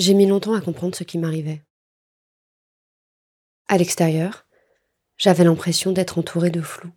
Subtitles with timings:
[0.00, 1.62] J'ai mis longtemps à comprendre ce qui m'arrivait.
[3.68, 4.46] À l'extérieur,
[5.18, 6.90] j'avais l'impression d'être entourée de flou.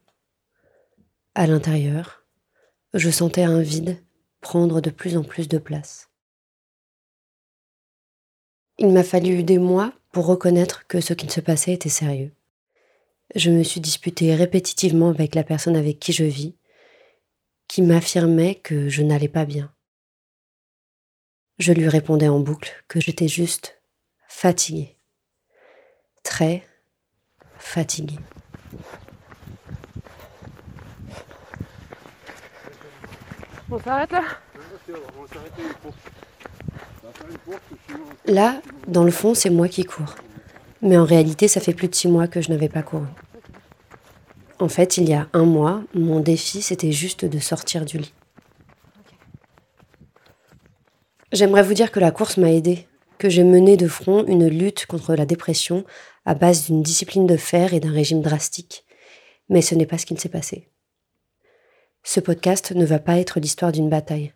[1.35, 2.23] À l'intérieur,
[2.93, 4.01] je sentais un vide
[4.39, 6.11] prendre de plus en plus de place.
[8.77, 12.31] Il m'a fallu des mois pour reconnaître que ce qui se passait était sérieux.
[13.35, 16.55] Je me suis disputée répétitivement avec la personne avec qui je vis,
[17.67, 19.72] qui m'affirmait que je n'allais pas bien.
[21.59, 23.79] Je lui répondais en boucle que j'étais juste
[24.27, 24.97] fatiguée.
[26.23, 26.63] Très
[27.57, 28.19] fatiguée.
[33.69, 34.23] On s'arrête là?
[38.25, 40.15] Là, dans le fond, c'est moi qui cours.
[40.81, 43.07] Mais en réalité, ça fait plus de six mois que je n'avais pas couru.
[44.59, 48.13] En fait, il y a un mois, mon défi, c'était juste de sortir du lit.
[51.33, 52.87] J'aimerais vous dire que la course m'a aidé,
[53.17, 55.83] que j'ai mené de front une lutte contre la dépression
[56.25, 58.85] à base d'une discipline de fer et d'un régime drastique.
[59.49, 60.69] Mais ce n'est pas ce qui s'est passé.
[62.03, 64.31] Ce podcast ne va pas être l'histoire d'une bataille.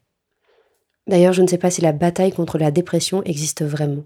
[1.05, 4.05] D'ailleurs, je ne sais pas si la bataille contre la dépression existe vraiment.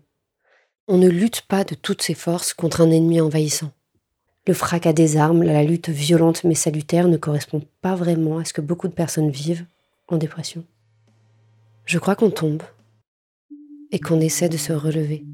[0.90, 3.72] On ne lutte pas de toutes ses forces contre un ennemi envahissant.
[4.48, 8.52] Le fracas des armes, la lutte violente mais salutaire ne correspond pas vraiment à ce
[8.52, 9.66] que beaucoup de personnes vivent
[10.10, 10.66] en dépression.
[11.86, 12.64] Je crois qu'on tombe
[13.92, 15.26] et qu'on essaie de se relever.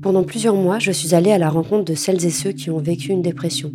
[0.00, 2.78] Pendant plusieurs mois, je suis allée à la rencontre de celles et ceux qui ont
[2.78, 3.72] vécu une dépression,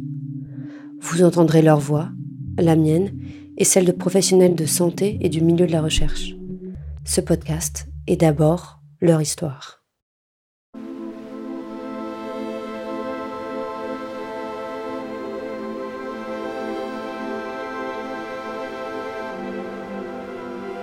[0.99, 2.09] vous entendrez leur voix,
[2.57, 3.11] la mienne
[3.57, 6.35] et celle de professionnels de santé et du milieu de la recherche.
[7.05, 9.76] Ce podcast est d'abord leur histoire.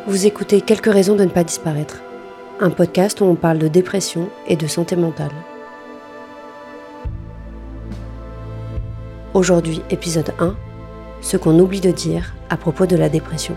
[0.06, 2.02] Vous écoutez Quelques raisons de ne pas disparaître,
[2.60, 5.30] un podcast où on parle de dépression et de santé mentale.
[9.32, 10.56] Aujourd'hui, épisode 1,
[11.22, 13.56] ce qu'on oublie de dire à propos de la dépression.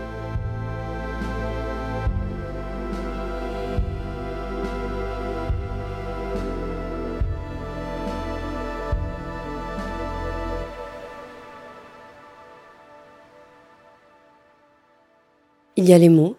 [15.76, 16.36] Il y a les mots,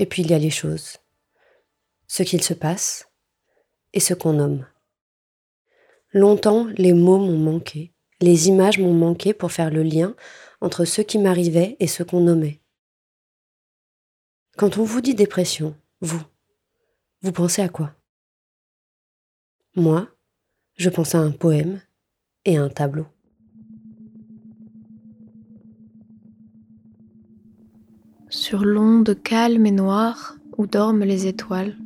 [0.00, 0.96] et puis il y a les choses,
[2.06, 3.10] ce qu'il se passe
[3.92, 4.66] et ce qu'on nomme.
[6.12, 10.16] Longtemps, les mots m'ont manqué, les images m'ont manqué pour faire le lien
[10.62, 12.62] entre ce qui m'arrivait et ce qu'on nommait.
[14.56, 16.22] Quand on vous dit dépression, vous,
[17.20, 17.94] vous pensez à quoi?
[19.76, 20.08] Moi,
[20.76, 21.82] je pense à un poème
[22.46, 23.06] et à un tableau.
[28.30, 31.76] Sur l'onde calme et noire où dorment les étoiles,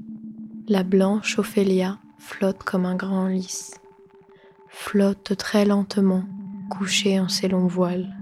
[0.68, 3.72] la blanche Ophélia flotte comme un grand lys
[4.74, 6.24] flotte très lentement,
[6.68, 8.14] couchée en ses longs voiles.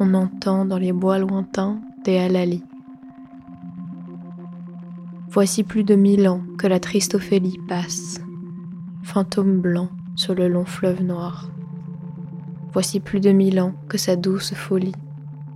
[0.00, 2.64] On entend dans les bois lointains des halalis.
[5.30, 8.20] Voici plus de mille ans que la triste Ophélie passe,
[9.02, 11.48] fantôme blanc sur le long fleuve noir.
[12.72, 14.94] Voici plus de mille ans que sa douce folie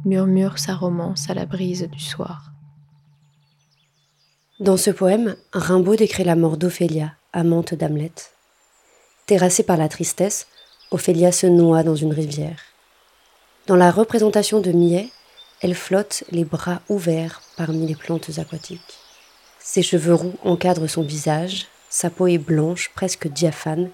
[0.05, 2.53] murmure sa romance à la brise du soir.
[4.61, 8.13] Dans ce poème, Rimbaud décrit la mort d'Ophélia, amante d'Hamlet.
[9.27, 10.47] Terrassée par la tristesse,
[10.91, 12.61] Ophélia se noie dans une rivière.
[13.67, 15.09] Dans la représentation de Millet,
[15.63, 18.99] elle flotte les bras ouverts parmi les plantes aquatiques.
[19.61, 23.91] Ses cheveux roux encadrent son visage, sa peau est blanche, presque diaphane,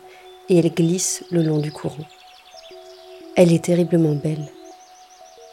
[0.48, 2.08] et elle glisse le long du courant.
[3.36, 4.48] Elle est terriblement belle.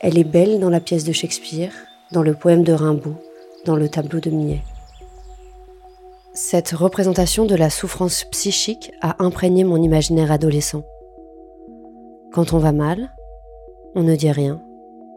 [0.07, 1.71] Elle est belle dans la pièce de Shakespeare,
[2.11, 3.15] dans le poème de Rimbaud,
[3.65, 4.61] dans le tableau de Millet.
[6.35, 10.83] Cette représentation de la souffrance psychique a imprégné mon imaginaire adolescent.
[12.31, 13.15] Quand on va mal,
[13.95, 14.61] on ne dit rien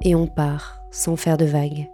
[0.05, 1.91] et on part sans faire de vagues.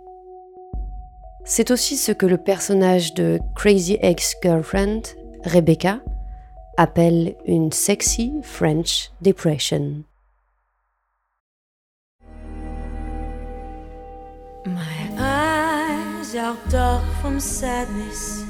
[1.45, 5.03] C'est aussi ce que le personnage de Crazy Ex-Girlfriend,
[5.43, 5.99] Rebecca,
[6.77, 10.05] appelle une sexy French depression.
[14.67, 18.45] My eyes are dark from sadness.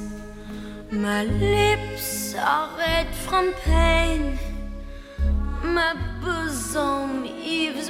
[0.89, 4.37] My lips are red from pain.
[5.61, 7.23] My bosom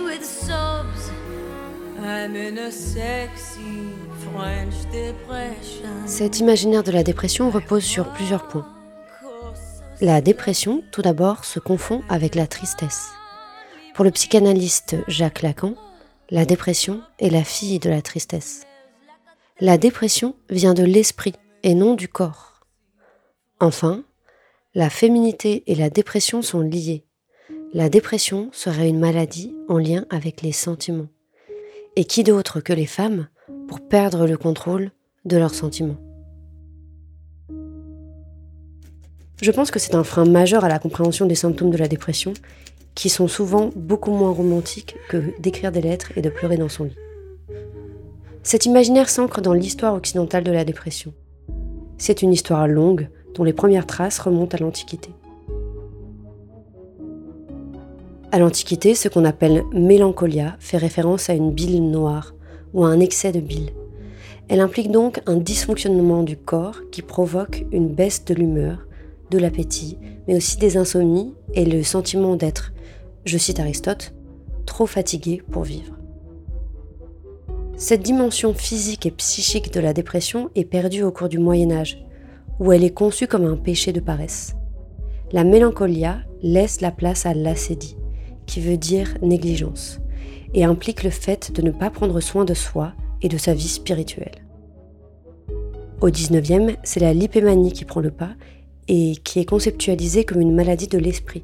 [0.01, 1.11] with sobs.
[1.99, 3.93] I'm in a sexy
[4.23, 6.07] French depression.
[6.07, 8.65] Cet imaginaire de la dépression repose sur plusieurs points.
[10.01, 13.11] La dépression, tout d'abord, se confond avec la tristesse.
[13.93, 15.75] Pour le psychanalyste Jacques Lacan,
[16.31, 18.63] la dépression est la fille de la tristesse.
[19.59, 21.33] La dépression vient de l'esprit
[21.63, 22.65] et non du corps.
[23.59, 24.03] Enfin,
[24.73, 27.05] la féminité et la dépression sont liées.
[27.73, 31.07] La dépression serait une maladie en lien avec les sentiments.
[31.95, 33.27] Et qui d'autre que les femmes
[33.67, 34.91] pour perdre le contrôle
[35.25, 35.97] de leurs sentiments?
[39.41, 42.33] Je pense que c'est un frein majeur à la compréhension des symptômes de la dépression,
[42.95, 46.85] qui sont souvent beaucoup moins romantiques que d'écrire des lettres et de pleurer dans son
[46.85, 46.97] lit.
[48.41, 51.13] Cet imaginaire s'ancre dans l'histoire occidentale de la dépression.
[51.97, 55.09] C'est une histoire longue, dont les premières traces remontent à l'Antiquité.
[58.31, 62.33] À l'Antiquité, ce qu'on appelle mélancolia fait référence à une bile noire
[62.73, 63.71] ou à un excès de bile.
[64.47, 68.85] Elle implique donc un dysfonctionnement du corps qui provoque une baisse de l'humeur,
[69.31, 72.73] de l'appétit, mais aussi des insomnies et le sentiment d'être,
[73.25, 74.13] je cite Aristote,
[74.65, 75.95] trop fatigué pour vivre.
[77.75, 82.05] Cette dimension physique et psychique de la dépression est perdue au cours du Moyen Âge,
[82.59, 84.55] où elle est conçue comme un péché de paresse.
[85.31, 87.97] La mélancolia laisse la place à l'acédie,
[88.45, 89.99] qui veut dire négligence,
[90.53, 93.67] et implique le fait de ne pas prendre soin de soi et de sa vie
[93.67, 94.45] spirituelle.
[95.99, 98.35] Au XIXe, c'est la lipémanie qui prend le pas
[98.87, 101.43] et qui est conceptualisée comme une maladie de l'esprit.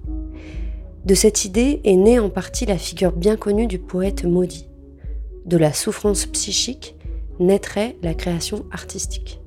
[1.06, 4.68] De cette idée est née en partie la figure bien connue du poète maudit.
[5.46, 6.96] De la souffrance psychique
[7.40, 9.42] naîtrait la création artistique.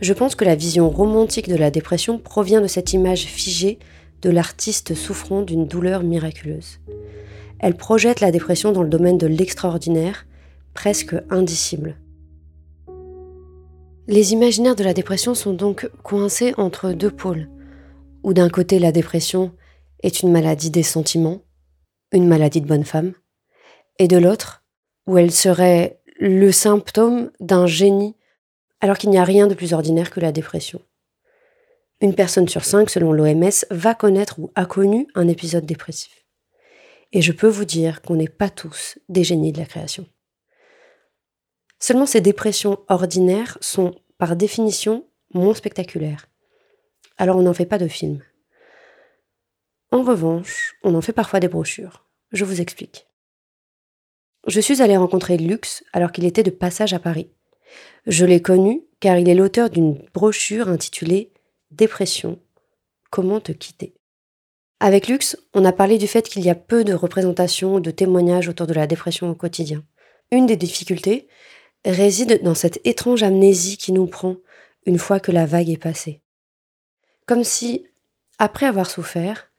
[0.00, 3.80] Je pense que la vision romantique de la dépression provient de cette image figée
[4.22, 6.78] de l'artiste souffrant d'une douleur miraculeuse.
[7.58, 10.26] Elle projette la dépression dans le domaine de l'extraordinaire,
[10.74, 11.96] presque indicible.
[14.06, 17.48] Les imaginaires de la dépression sont donc coincés entre deux pôles,
[18.22, 19.52] où d'un côté la dépression
[20.02, 21.42] est une maladie des sentiments,
[22.12, 23.14] une maladie de bonne femme,
[23.98, 24.64] et de l'autre,
[25.06, 28.16] où elle serait le symptôme d'un génie
[28.80, 30.82] alors qu'il n'y a rien de plus ordinaire que la dépression.
[32.00, 36.26] Une personne sur cinq, selon l'OMS, va connaître ou a connu un épisode dépressif.
[37.12, 40.06] Et je peux vous dire qu'on n'est pas tous des génies de la création.
[41.78, 46.28] Seulement ces dépressions ordinaires sont, par définition, moins spectaculaires.
[47.18, 48.20] Alors on n'en fait pas de film.
[49.92, 52.06] En revanche, on en fait parfois des brochures.
[52.32, 53.06] Je vous explique.
[54.46, 57.30] Je suis allée rencontrer Lux alors qu'il était de passage à Paris.
[58.06, 61.30] Je l'ai connu car il est l'auteur d'une brochure intitulée
[61.70, 62.40] Dépression,
[63.10, 63.94] comment te quitter.
[64.80, 68.48] Avec Lux, on a parlé du fait qu'il y a peu de représentations, de témoignages
[68.48, 69.84] autour de la dépression au quotidien.
[70.30, 71.28] Une des difficultés
[71.84, 74.36] réside dans cette étrange amnésie qui nous prend
[74.86, 76.22] une fois que la vague est passée.
[77.26, 77.86] Comme si,
[78.38, 79.51] après avoir souffert,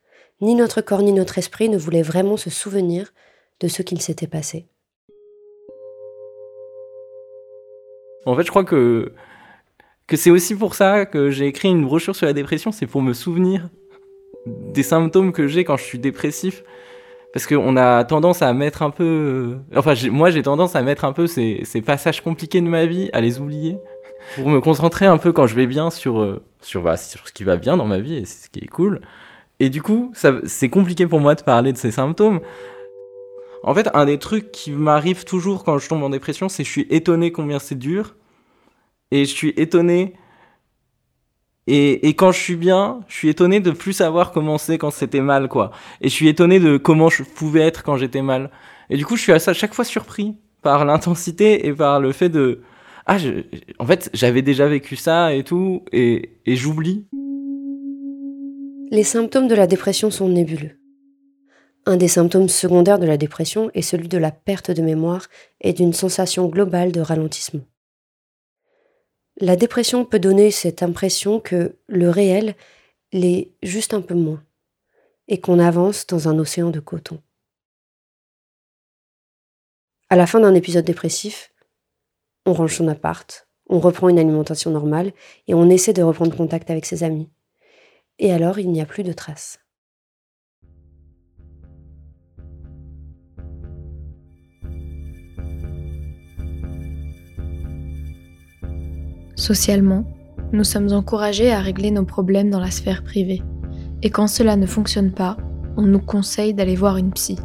[0.44, 3.14] ni notre corps ni notre esprit ne voulaient vraiment se souvenir
[3.62, 4.68] de ce qu'il s'était passé.
[8.26, 9.14] En fait, je crois que,
[10.14, 13.14] c'est aussi pour ça que j'ai écrit une brochure sur la dépression, c'est pour me
[13.14, 13.70] souvenir
[14.46, 16.64] des symptômes que j'ai quand je suis dépressif.
[17.34, 19.58] Parce qu'on a tendance à mettre un peu.
[19.76, 23.22] Enfin, moi, j'ai tendance à mettre un peu ces, passages compliqués de ma vie, à
[23.22, 23.80] les oublier,
[24.36, 27.34] pour me concentrer un peu quand je vais bien sur, euh, sur, bah, sur ce
[27.34, 29.02] qui va bien dans ma vie et ce qui est cool.
[29.60, 30.12] Et du coup,
[30.46, 32.42] c'est compliqué pour moi de parler de ces symptômes.
[33.64, 36.70] En fait, un des trucs qui m'arrive toujours quand je tombe en dépression, c'est je
[36.70, 38.16] suis étonné combien c'est dur.
[39.12, 40.16] Et je suis étonné.
[41.68, 44.92] Et, et, quand je suis bien, je suis étonné de plus savoir comment c'est quand
[44.92, 45.72] c'était mal, quoi.
[46.02, 48.52] Et je suis étonné de comment je pouvais être quand j'étais mal.
[48.90, 52.30] Et du coup, je suis à chaque fois surpris par l'intensité et par le fait
[52.30, 52.64] de.
[53.06, 53.44] Ah, je,
[53.80, 57.06] en fait, j'avais déjà vécu ça et tout, et, et j'oublie.
[58.94, 60.80] Les symptômes de la dépression sont nébuleux.
[61.88, 65.30] Un des symptômes secondaires de la dépression est celui de la perte de mémoire
[65.62, 67.64] et d'une sensation globale de ralentissement.
[69.38, 72.54] La dépression peut donner cette impression que le réel
[73.12, 74.44] l'est juste un peu moins
[75.28, 77.20] et qu'on avance dans un océan de coton.
[80.10, 81.52] À la fin d'un épisode dépressif,
[82.46, 85.14] on range son appart, on reprend une alimentation normale
[85.48, 87.32] et on essaie de reprendre contact avec ses amis.
[88.20, 89.60] Et alors il n'y a plus de traces.
[99.36, 100.06] Socialement,
[100.54, 103.42] nous sommes encouragés à régler nos problèmes dans la sphère privée.
[104.04, 105.36] Et quand cela ne fonctionne pas,
[105.76, 107.38] on nous conseille d'aller voir une psy.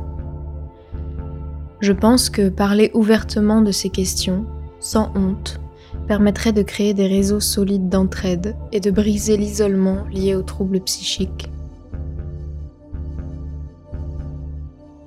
[1.81, 4.47] Je pense que parler ouvertement de ces questions,
[4.79, 5.61] sans honte,
[6.09, 11.49] permettrait de créer des réseaux solides d'entraide et de briser l'isolement lié aux troubles psychiques.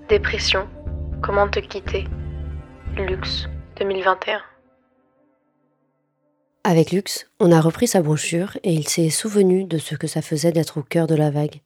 [0.07, 0.67] Dépression,
[1.21, 2.05] Comment te quitter?
[2.97, 4.41] Luxe 2021.
[6.63, 10.23] Avec Lux, on a repris sa brochure et il s'est souvenu de ce que ça
[10.23, 11.61] faisait d'être au cœur de la vague.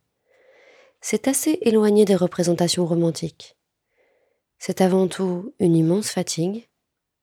[1.00, 3.56] C'est assez éloigné des représentations romantiques.
[4.60, 6.68] C'est avant tout une immense fatigue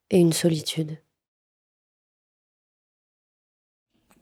[0.08, 0.96] et une solitude.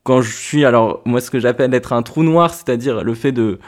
[0.02, 3.32] Quand je suis, alors moi ce que j'appelle être un trou noir, c'est-à-dire le fait
[3.32, 3.58] de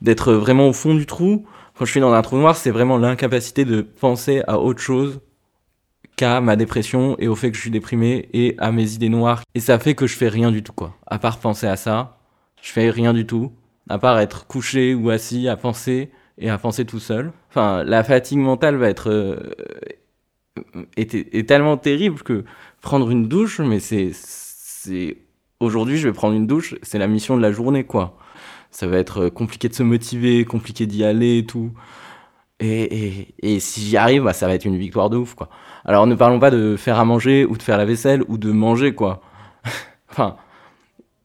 [0.00, 1.44] d'être vraiment au fond du trou,
[1.78, 5.20] quand je suis dans un trou noir, c'est vraiment l'incapacité de penser à autre chose
[6.16, 9.42] qu'à ma dépression et au fait que je suis déprimé et à mes idées noires.
[9.54, 10.96] Et ça fait que je fais rien du tout, quoi.
[11.06, 12.18] À part penser à ça,
[12.60, 13.52] je fais rien du tout.
[13.88, 17.32] À part être couché ou assis à penser et à penser tout seul.
[17.48, 19.36] Enfin, la fatigue mentale va être euh,
[20.96, 22.44] est, tellement terrible que
[22.80, 25.18] prendre une douche, mais c'est c'est
[25.60, 28.16] aujourd'hui je vais prendre une douche, c'est la mission de la journée quoi.
[28.70, 31.72] Ça va être compliqué de se motiver, compliqué d'y aller et tout.
[32.60, 35.48] Et, si j'y arrive, bah, ça va être une victoire de ouf quoi.
[35.84, 38.50] Alors ne parlons pas de faire à manger ou de faire la vaisselle ou de
[38.52, 39.22] manger quoi.
[40.10, 40.36] enfin,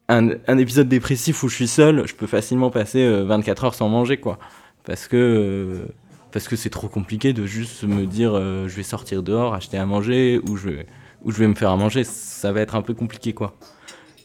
[0.09, 3.89] un, épisode dépressif où je suis seul, je peux facilement passer 24 euh, heures sans
[3.89, 4.39] manger quoi
[4.85, 5.85] parce que euh,
[6.31, 9.77] parce que c'est trop compliqué de juste me dire euh, je vais sortir dehors, acheter
[9.77, 10.69] à manger ou je
[11.23, 13.55] ou je vais me faire à manger, ça va être un peu compliqué quoi.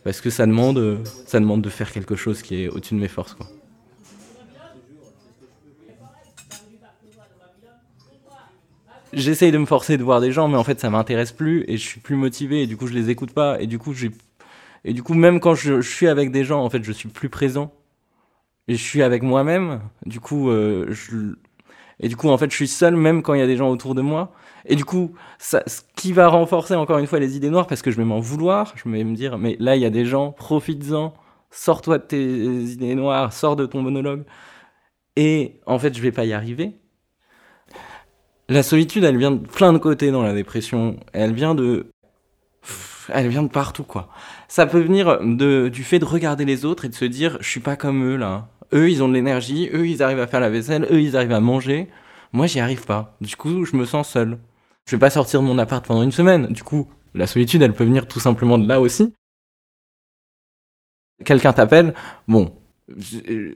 [0.09, 3.09] Parce que ça demande ça demande de faire quelque chose qui est au-dessus de mes
[3.09, 3.47] forces quoi.
[9.13, 11.77] J'essaye de me forcer de voir des gens, mais en fait ça m'intéresse plus et
[11.77, 14.11] je suis plus motivé et du coup je les écoute pas et du coup j'ai
[14.87, 17.29] et du coup même quand je, suis avec des gens en fait je suis plus
[17.29, 17.71] présent
[18.67, 19.83] et je suis avec moi-même.
[20.07, 20.91] Du coup, euh,
[22.01, 23.69] et du coup, en fait, je suis seul même quand il y a des gens
[23.69, 24.33] autour de moi.
[24.69, 27.83] Et du coup, ça, ce qui va renforcer encore une fois les idées noires, parce
[27.83, 30.05] que je vais m'en vouloir, je vais me dire, mais là, il y a des
[30.05, 31.15] gens, profites-en,
[31.51, 34.25] sors-toi de tes idées noires, sors de ton monologue.
[35.17, 36.77] Et en fait, je vais pas y arriver.
[38.49, 40.97] La solitude, elle vient de plein de côtés dans la dépression.
[41.13, 41.87] Elle vient de,
[43.09, 44.09] elle vient de partout, quoi.
[44.49, 47.49] Ça peut venir de, du fait de regarder les autres et de se dire, je
[47.49, 50.41] suis pas comme eux, là eux, ils ont de l'énergie, eux, ils arrivent à faire
[50.41, 51.89] la vaisselle, eux, ils arrivent à manger.
[52.33, 53.17] Moi, j'y arrive pas.
[53.21, 54.39] Du coup, je me sens seul.
[54.89, 56.47] Je vais pas sortir de mon appart pendant une semaine.
[56.47, 59.13] Du coup, la solitude, elle peut venir tout simplement de là aussi.
[61.27, 61.93] Quelqu'un t'appelle,
[62.27, 62.57] bon,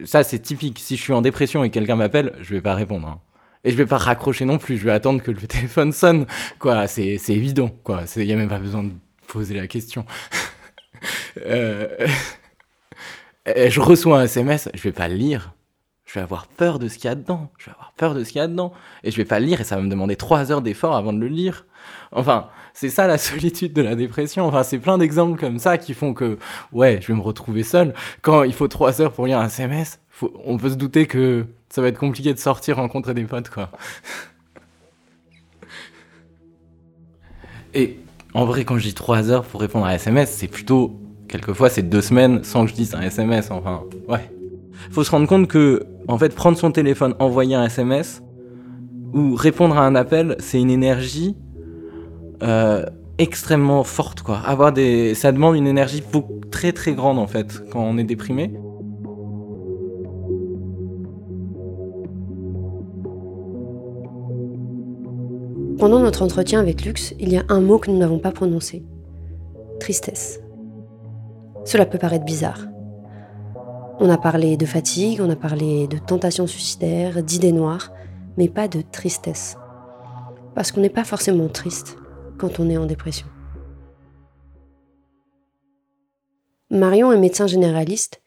[0.05, 0.79] ça c'est typique.
[0.79, 3.09] Si je suis en dépression et quelqu'un m'appelle, je vais pas répondre.
[3.09, 3.21] Hein.
[3.65, 4.77] Et je vais pas raccrocher non plus.
[4.77, 6.27] Je vais attendre que le téléphone sonne.
[6.59, 7.71] Quoi, c'est évident.
[7.83, 8.93] Quoi, il y a même pas besoin de
[9.27, 10.05] poser la question.
[11.47, 11.89] euh
[13.47, 15.55] je reçois un SMS, je vais pas le lire.
[16.13, 17.51] Je vais avoir peur de ce qu'il y a dedans.
[17.57, 18.75] Je vais avoir peur de ce qu'il y a dedans.
[19.03, 21.15] Et je vais pas le lire et ça va me demander trois heures d'effort avant
[21.15, 21.65] de le lire.
[22.11, 24.45] Enfin, c'est ça la solitude de la dépression.
[24.45, 26.39] Enfin, c'est plein d'exemples comme ça qui font que,
[26.71, 27.95] ouais, je vais me retrouver seul.
[28.21, 30.01] Quand il faut trois heures pour lire un SMS,
[30.45, 33.71] on peut se douter que ça va être compliqué de sortir rencontrer des potes, quoi.
[37.73, 37.99] Et
[38.35, 41.01] en vrai, quand je dis trois heures pour répondre à un SMS, c'est plutôt
[41.33, 43.51] Quelquefois, c'est deux semaines sans que je dise un SMS.
[43.51, 44.31] Enfin, ouais.
[44.91, 48.23] Faut se rendre compte que, en fait, prendre son téléphone, envoyer un SMS
[49.15, 51.37] ou répondre à un appel, c'est une énergie
[52.43, 52.85] euh,
[53.19, 54.39] extrêmement forte, quoi.
[54.39, 56.03] Avoir des, ça demande une énergie
[56.51, 58.53] très très grande en fait quand on est déprimé.
[65.79, 68.85] Pendant notre entretien avec Lux, il y a un mot que nous n'avons pas prononcé.
[69.81, 70.41] Tristesse.
[71.65, 72.72] Cela peut paraître bizarre.
[74.05, 77.93] On a parlé de fatigue, on a parlé de tentation suicidaire, d'idées noires,
[78.37, 79.57] mais pas de tristesse.
[80.57, 81.97] Parce qu'on n'est pas forcément triste
[82.37, 83.29] quand on est en dépression.
[86.69, 88.21] Marion est médecin généraliste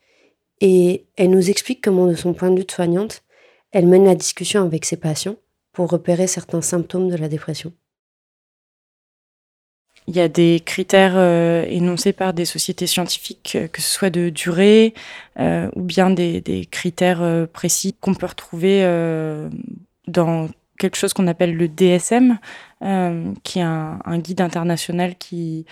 [0.62, 3.26] et elle nous explique comment, de son point de vue de soignante,
[3.74, 5.36] elle mène la discussion avec ses patients
[5.74, 7.74] pour repérer certains symptômes de la dépression.
[10.08, 14.12] Il y a des critères euh, énoncés par des sociétés scientifiques, euh, que ce soit
[14.12, 14.94] de durée
[15.40, 18.84] euh, ou bien des, critères précis qu'on peut retrouver
[20.08, 22.38] dans quelque chose qu'on appelle le DSM,
[23.44, 25.66] qui est un, guide international qui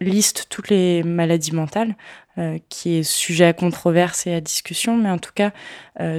[0.00, 1.96] liste toutes les maladies mentales,
[2.68, 5.52] qui est sujet à controverse et à discussion, mais en tout cas,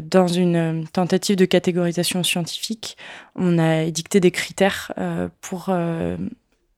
[0.01, 2.97] dans une tentative de catégorisation scientifique,
[3.35, 4.93] on a édicté des critères
[5.41, 5.69] pour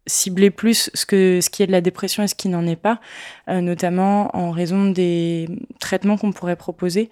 [0.08, 3.00] cibler plus ce, qui est de la dépression et ce qui n'en est pas,
[3.48, 5.48] euh, notamment en raison des
[5.80, 7.10] traitements qu'on pourrait proposer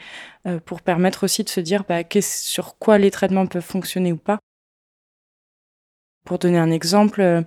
[0.47, 4.17] euh, pour permettre aussi de se dire bah, sur quoi les traitements peuvent fonctionner ou
[4.17, 4.39] pas.
[6.25, 7.41] Pour donner un exemple, euh,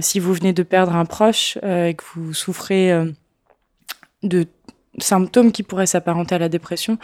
[0.00, 2.92] si vous venez de perdre un proche et que vous souffrez
[4.22, 4.46] de
[4.98, 6.98] symptômes qui pourraient s'apparenter à la dépression,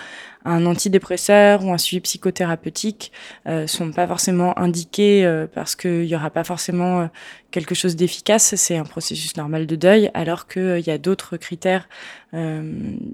[0.44, 3.12] un antidépresseur ou un suivi psychothérapeutique
[3.46, 7.06] euh, sont pas forcément indiqués euh, parce qu'il y aura pas forcément euh,
[7.50, 8.54] quelque chose d'efficace.
[8.56, 11.88] C'est un processus normal de deuil, alors qu'il euh, y a d'autres critères.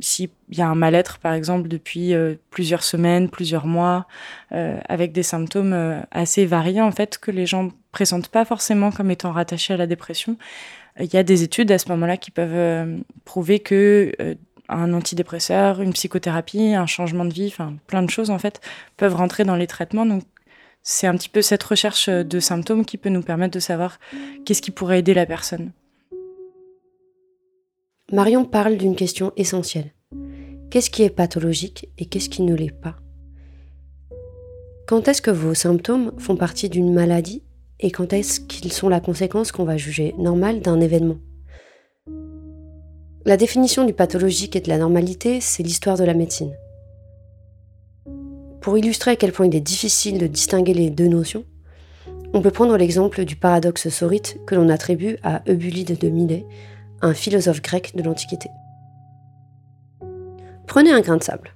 [0.00, 2.14] S'il y a un mal-être, par exemple, depuis
[2.48, 4.06] plusieurs semaines, plusieurs mois,
[4.50, 9.32] avec des symptômes assez variés en fait que les gens présentent pas forcément comme étant
[9.32, 10.38] rattachés à la dépression.
[10.98, 14.10] Il y a des études à ce moment-là qui peuvent prouver que
[14.70, 18.60] un antidépresseur, une psychothérapie, un changement de vie, enfin plein de choses en fait
[18.96, 20.06] peuvent rentrer dans les traitements.
[20.06, 20.22] Donc
[20.82, 23.98] c'est un petit peu cette recherche de symptômes qui peut nous permettre de savoir
[24.44, 25.72] qu'est-ce qui pourrait aider la personne.
[28.12, 29.92] Marion parle d'une question essentielle.
[30.70, 32.96] Qu'est-ce qui est pathologique et qu'est-ce qui ne l'est pas?
[34.86, 37.44] Quand est-ce que vos symptômes font partie d'une maladie
[37.78, 41.18] et quand est-ce qu'ils sont la conséquence qu'on va juger normale d'un événement?
[43.26, 46.56] La définition du pathologique et de la normalité, c'est l'histoire de la médecine.
[48.62, 51.44] Pour illustrer à quel point il est difficile de distinguer les deux notions,
[52.32, 56.46] on peut prendre l'exemple du paradoxe saurite que l'on attribue à Eubulide de Milet,
[57.02, 58.48] un philosophe grec de l'Antiquité.
[60.66, 61.50] Prenez un grain de sable.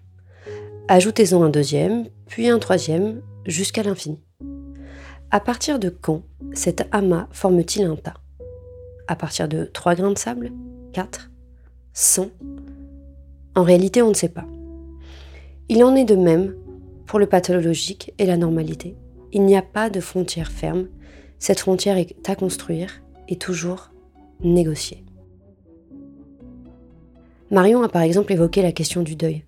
[0.89, 4.23] Ajoutez-en un deuxième, puis un troisième, jusqu'à l'infini.
[5.31, 8.21] À partir de quand cet amas forme-t-il un tas?
[9.09, 10.53] À partir de trois grains de sable?
[10.93, 11.31] Quatre?
[11.95, 12.31] sont
[13.55, 14.47] En réalité, on ne sait pas.
[15.69, 16.55] Il en est de même
[17.07, 18.97] pour le pathologique et la normalité.
[19.33, 20.89] Il n'y a pas de frontière ferme.
[21.39, 23.91] Cette frontière est à construire et toujours
[24.41, 25.05] négociée.
[27.51, 29.45] Marion a par exemple évoqué la question du deuil.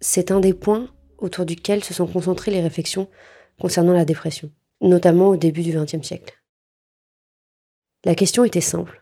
[0.00, 3.08] C'est un des points autour duquel se sont concentrées les réflexions
[3.60, 6.34] concernant la dépression, notamment au début du XXe siècle.
[8.04, 8.97] La question était simple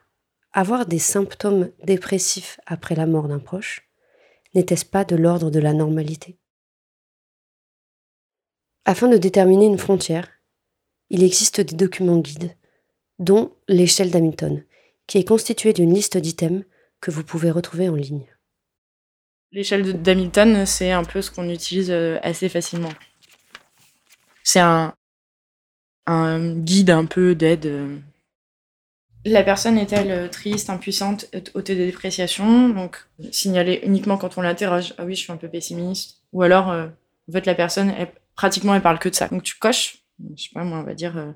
[0.56, 3.86] avoir des symptômes dépressifs après la mort d'un proche,
[4.54, 6.38] n'était-ce pas de l'ordre de la normalité?
[8.86, 10.30] Afin de déterminer une frontière,
[11.10, 12.56] il existe des documents guides,
[13.18, 14.64] dont l'échelle d'Hamilton,
[15.06, 16.64] qui est constituée d'une liste d'items
[17.02, 18.24] que vous pouvez retrouver en ligne.
[19.52, 22.94] L'échelle d'Hamilton, c'est un peu ce qu'on utilise euh, assez facilement.
[24.42, 24.94] C'est un,
[26.08, 27.98] guide un peu d'aide euh,
[29.26, 32.96] la personne est-elle euh, triste, impuissante, au de dépréciation Donc,
[33.32, 36.22] signaler uniquement quand on l'interroge, ah oui, je suis un peu pessimiste.
[36.32, 36.86] Ou alors, euh,
[37.34, 39.28] en la personne, elle, pratiquement, elle parle que de ça.
[39.28, 39.98] Donc, tu coches,
[40.36, 41.32] je sais pas, moi, on va dire, euh,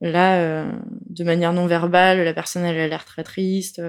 [0.00, 0.66] là,
[1.08, 3.80] de manière non verbale, la personne, elle a l'air très triste.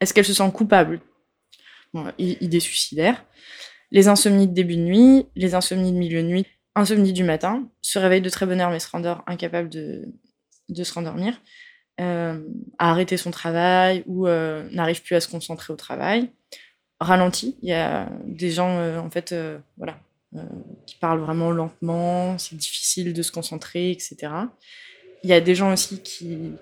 [0.00, 1.00] Est-ce qu'elle se sent coupable?
[1.94, 3.24] Bon, Idée suicidaire.
[3.90, 7.68] Les insomnies de début de nuit, les insomnies de milieu de nuit, insomnie du matin,
[7.82, 10.08] se réveille de très bonne heure mais se rendort incapable de,
[10.72, 11.40] de se rendormir,
[12.00, 12.40] euh,
[12.78, 16.30] à arrêter son travail ou euh, n'arrive plus à se concentrer au travail.
[17.00, 19.34] Ralenti, il y a des gens euh, en fait,
[19.76, 20.00] voilà,
[20.86, 24.16] qui parlent vraiment lentement, c'est difficile de se concentrer, etc.
[25.22, 26.52] Il y a des gens aussi qui,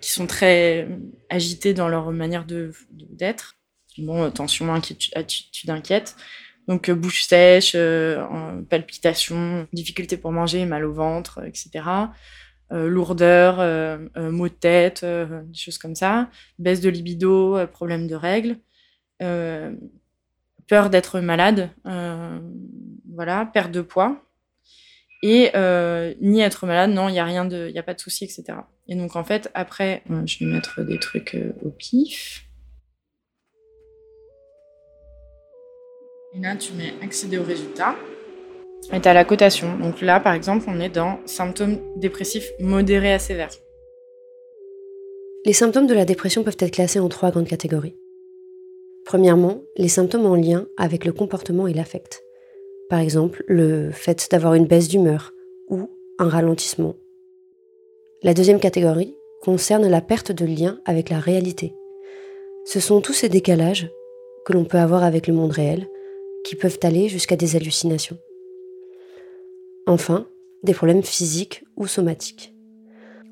[0.00, 0.88] qui sont très
[1.30, 3.56] agités dans leur manière de d'être.
[3.98, 6.16] Bon, tension, attitude inquiète.
[6.68, 7.74] Donc bouche sèche,
[8.68, 11.84] palpitations, difficulté pour manger, mal au ventre, etc.
[12.72, 18.08] Euh, lourdeur, euh, euh, maux de tête, des choses comme ça, baisse de libido, problème
[18.08, 18.56] de règles,
[19.18, 24.20] peur d'être malade, voilà, perte de poids,
[25.22, 25.52] et
[26.20, 28.58] ni être malade, non, il n'y a rien de, il a pas de souci, etc.
[28.88, 32.42] Et donc en fait, après, je vais mettre des trucs au pif.
[36.34, 37.94] Et là, tu mets accéder aux résultats
[38.92, 39.78] est à la cotation.
[39.78, 43.50] Donc là, par exemple, on est dans symptômes dépressifs modérés à sévères.
[45.44, 47.96] Les symptômes de la dépression peuvent être classés en trois grandes catégories.
[49.04, 52.24] Premièrement, les symptômes en lien avec le comportement et l'affect.
[52.90, 55.32] Par exemple, le fait d'avoir une baisse d'humeur
[55.68, 56.96] ou un ralentissement.
[58.22, 61.74] La deuxième catégorie concerne la perte de lien avec la réalité.
[62.64, 63.88] Ce sont tous ces décalages
[64.44, 65.86] que l'on peut avoir avec le monde réel
[66.44, 68.18] qui peuvent aller jusqu'à des hallucinations.
[69.86, 70.26] Enfin,
[70.64, 72.54] des problèmes physiques ou somatiques.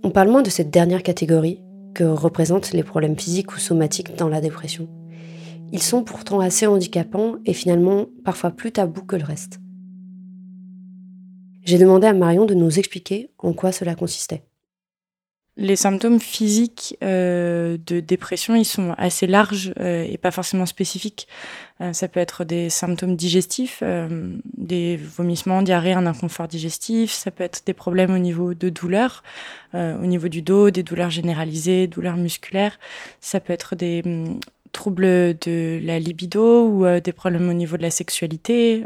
[0.05, 1.61] On parle moins de cette dernière catégorie
[1.95, 4.89] que représentent les problèmes physiques ou somatiques dans la dépression.
[5.73, 9.61] Ils sont pourtant assez handicapants et finalement parfois plus tabous que le reste.
[11.65, 14.45] J'ai demandé à Marion de nous expliquer en quoi cela consistait.
[15.57, 21.29] Les symptômes physiques euh, de dépression, ils sont assez larges euh, et pas forcément spécifiques.
[21.81, 23.81] Euh, ça peut être des symptômes digestifs,
[24.57, 27.13] des vomissements, diarrhée, un inconfort digestif.
[27.13, 29.23] Ça peut être des problèmes au niveau de douleurs,
[29.75, 32.79] au niveau du dos, des douleurs généralisées, douleurs musculaires.
[33.21, 34.41] Ça peut être des hum,
[34.73, 38.85] troubles de la libido ou des problèmes au niveau de la sexualité,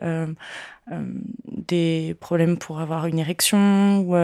[1.47, 4.15] des problèmes pour avoir une érection ou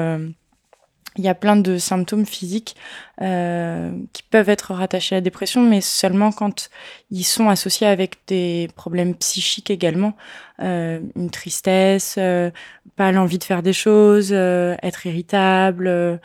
[1.16, 2.74] il y a plein de symptômes physiques
[3.20, 6.70] euh, qui peuvent être rattachés à la dépression, mais seulement quand
[7.10, 10.16] ils sont associés avec des problèmes psychiques également,
[10.60, 12.50] euh, une tristesse, euh,
[12.96, 16.20] pas l'envie de faire des choses, euh, être irritable,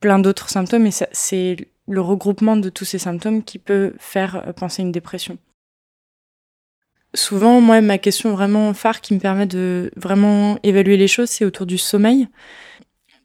[0.00, 0.86] plein d'autres symptômes.
[0.86, 1.56] Et c'est
[1.86, 5.36] le regroupement de tous ces symptômes qui peut faire penser une dépression.
[7.14, 11.44] Souvent, moi, ma question vraiment phare qui me permet de vraiment évaluer les choses, c'est
[11.44, 12.28] autour du sommeil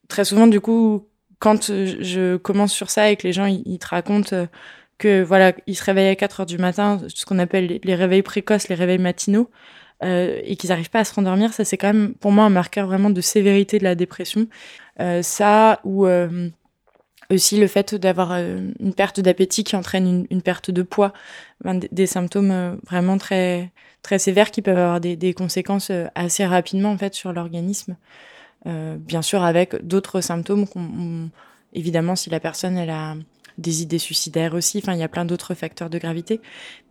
[0.10, 1.08] très souvent, du coup,
[1.40, 4.46] quand je commence sur ça et que les gens ils, te racontent euh,
[4.98, 8.24] que voilà, ils se réveillent à 4 heures du matin, ce qu'on appelle les réveils
[8.24, 9.50] précoces, les réveils matinaux,
[10.04, 12.50] euh, et qu'ils n'arrivent pas à se rendormir, ça c'est quand même pour moi un
[12.50, 14.48] marqueur vraiment de sévérité de la dépression.
[15.00, 16.50] Euh, ça ou euh,
[17.30, 21.14] aussi le fait d'avoir euh, une perte d'appétit qui entraîne une, perte de poids,
[21.64, 26.46] ben, des, des, symptômes vraiment très très sévères qui peuvent avoir des, des conséquences assez
[26.46, 27.98] rapidement en fait sur l'organisme.
[28.66, 31.30] Euh, bien sûr avec d'autres symptômes qu'on
[31.74, 33.16] évidemment si la personne elle a
[33.58, 36.42] des idées suicidaires aussi, enfin il y a plein d'autres facteurs de gravité,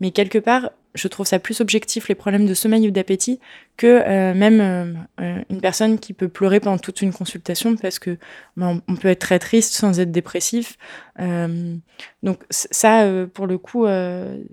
[0.00, 3.40] mais quelque part je trouve ça plus objectif les problèmes de sommeil ou d'appétit
[3.76, 8.18] que euh, même euh, une personne qui peut pleurer pendant toute une consultation parce que
[8.56, 10.76] ben, on peut être très triste sans être dépressif.
[11.20, 11.76] Euh,
[12.22, 13.86] donc ça, euh, pour le coup,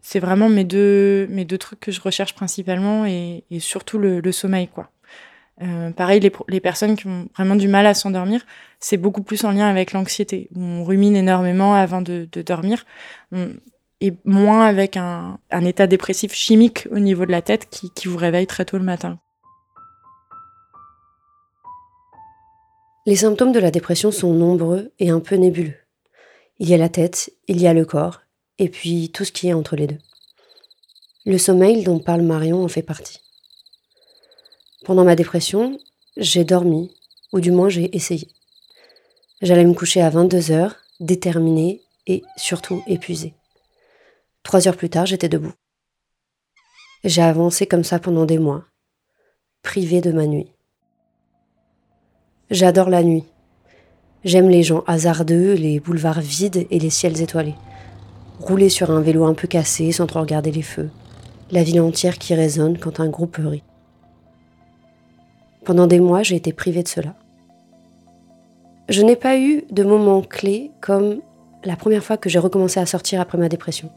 [0.02, 4.20] c'est vraiment mes deux mes deux trucs que je recherche principalement et, et surtout le,
[4.20, 4.92] le sommeil quoi.
[5.62, 8.46] Euh, pareil, les, personnes qui ont vraiment du mal à s'endormir,
[8.80, 10.50] c'est beaucoup plus en lien avec l'anxiété.
[10.56, 12.86] On rumine énormément avant de, dormir,
[14.02, 18.48] et moins avec un, état dépressif chimique au niveau de la tête qui vous réveille
[18.48, 19.18] très tôt le matin.
[23.08, 25.76] Les symptômes de la dépression sont nombreux et un peu nébuleux.
[26.58, 28.22] Il y a la tête, il y a le corps,
[28.58, 30.00] et puis tout ce qui est entre les deux.
[31.28, 33.20] Le sommeil dont parle Marion en fait partie.
[34.86, 35.80] Pendant ma dépression,
[36.16, 36.96] j'ai dormi,
[37.34, 38.28] ou du moins j'ai essayé.
[39.42, 43.34] J'allais me coucher à 22 heures, déterminée et surtout épuisée.
[44.44, 45.54] Trois heures plus tard, j'étais debout.
[47.04, 48.64] J'ai avancé comme ça pendant des mois,
[49.64, 50.52] privée de ma nuit.
[52.52, 53.24] J'adore la nuit.
[54.24, 57.56] J'aime les gens hasardeux, les boulevards vides et les ciels étoilés.
[58.40, 60.92] Rouler sur un vélo un peu cassé sans trop regarder les feux.
[61.50, 63.64] La ville entière qui résonne quand un groupe rit.
[65.66, 67.16] Pendant des mois, j'ai été privée de cela.
[68.88, 71.22] Je n'ai pas eu de moment clé comme
[71.64, 73.90] la première fois que j'ai recommencé à sortir après ma dépression.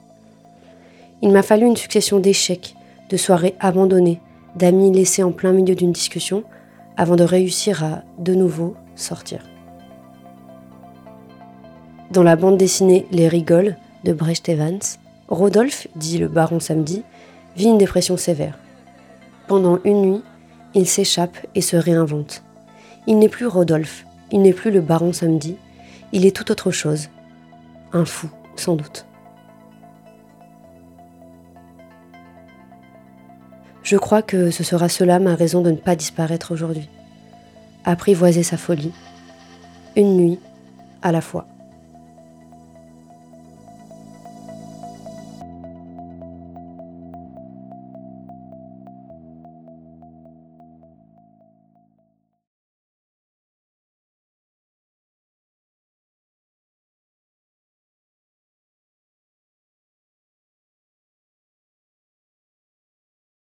[1.20, 2.74] Il m'a fallu une succession d'échecs,
[3.10, 4.18] de soirées abandonnées,
[4.56, 6.42] d'amis laissés en plein milieu d'une discussion,
[6.96, 9.44] avant de réussir à, de nouveau, sortir.
[12.10, 14.80] Dans la bande dessinée Les Rigoles de Brecht Evans,
[15.28, 17.02] Rodolphe, dit le baron samedi,
[17.56, 18.58] vit une dépression sévère.
[19.48, 20.22] Pendant une nuit,
[20.74, 22.42] il s'échappe et se réinvente.
[23.06, 25.56] Il n'est plus Rodolphe, il n'est plus le baron samedi,
[26.12, 27.08] il est tout autre chose.
[27.92, 29.06] Un fou, sans doute.
[33.82, 36.90] Je crois que ce sera cela ma raison de ne pas disparaître aujourd'hui.
[37.84, 38.92] Apprivoiser sa folie,
[39.96, 40.38] une nuit
[41.00, 41.46] à la fois.